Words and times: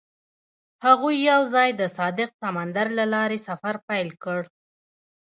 هغوی 0.85 1.15
یوځای 1.31 1.69
د 1.75 1.81
صادق 1.97 2.29
سمندر 2.41 2.87
له 2.97 3.05
لارې 3.13 3.37
سفر 3.47 3.75
پیل 3.87 4.09
کړ. 4.23 4.41